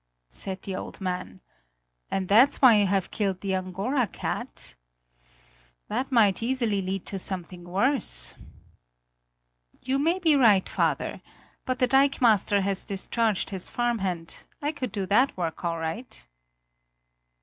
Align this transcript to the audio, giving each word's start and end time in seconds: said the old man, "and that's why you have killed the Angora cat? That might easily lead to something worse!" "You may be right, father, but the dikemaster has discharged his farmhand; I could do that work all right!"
said 0.31 0.59
the 0.63 0.75
old 0.75 0.99
man, 0.99 1.41
"and 2.09 2.27
that's 2.27 2.59
why 2.59 2.75
you 2.75 2.87
have 2.87 3.11
killed 3.11 3.39
the 3.41 3.53
Angora 3.53 4.07
cat? 4.07 4.73
That 5.89 6.11
might 6.11 6.41
easily 6.41 6.81
lead 6.81 7.05
to 7.05 7.19
something 7.19 7.65
worse!" 7.65 8.33
"You 9.83 9.99
may 9.99 10.17
be 10.17 10.35
right, 10.35 10.67
father, 10.67 11.21
but 11.67 11.77
the 11.77 11.85
dikemaster 11.87 12.61
has 12.61 12.83
discharged 12.83 13.51
his 13.51 13.69
farmhand; 13.69 14.45
I 14.59 14.71
could 14.71 14.91
do 14.91 15.05
that 15.05 15.37
work 15.37 15.63
all 15.63 15.77
right!" 15.77 16.25